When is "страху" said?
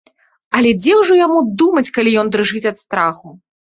2.85-3.41